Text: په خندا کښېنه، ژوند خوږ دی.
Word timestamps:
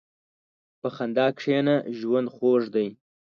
په 0.81 0.87
خندا 0.95 1.27
کښېنه، 1.37 1.75
ژوند 1.97 2.27
خوږ 2.35 2.63
دی. 2.75 2.87